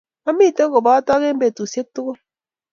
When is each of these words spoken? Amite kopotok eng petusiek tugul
Amite 0.29 0.63
kopotok 0.71 1.21
eng 1.27 1.39
petusiek 1.41 1.87
tugul 1.93 2.17